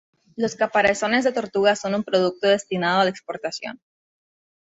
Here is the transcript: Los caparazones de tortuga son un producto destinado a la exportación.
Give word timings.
Los 0.35 0.55
caparazones 0.55 1.23
de 1.23 1.31
tortuga 1.31 1.75
son 1.75 1.93
un 1.93 2.03
producto 2.03 2.47
destinado 2.47 3.01
a 3.01 3.03
la 3.03 3.11
exportación. 3.11 3.79